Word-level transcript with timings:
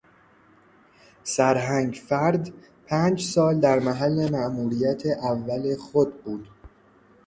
سرهنگ 1.23 1.93
فرد 1.93 2.53
پنج 2.85 3.21
سال 3.23 3.59
در 3.59 3.79
محل 3.79 4.29
ماموریت 4.31 5.03
اول 5.21 5.75
خود 5.75 6.23
بود. 6.23 6.47